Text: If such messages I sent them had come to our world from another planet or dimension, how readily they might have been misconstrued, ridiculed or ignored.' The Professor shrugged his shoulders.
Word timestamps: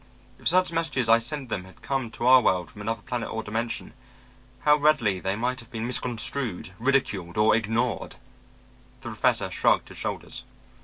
If 0.39 0.47
such 0.47 0.71
messages 0.71 1.07
I 1.09 1.19
sent 1.19 1.49
them 1.49 1.63
had 1.63 1.83
come 1.83 2.09
to 2.09 2.25
our 2.25 2.41
world 2.41 2.71
from 2.71 2.81
another 2.81 3.03
planet 3.03 3.29
or 3.29 3.43
dimension, 3.43 3.93
how 4.61 4.77
readily 4.77 5.19
they 5.19 5.35
might 5.35 5.59
have 5.59 5.69
been 5.69 5.85
misconstrued, 5.85 6.73
ridiculed 6.79 7.37
or 7.37 7.55
ignored.' 7.55 8.15
The 9.01 9.09
Professor 9.09 9.51
shrugged 9.51 9.89
his 9.89 9.99
shoulders. 9.99 10.43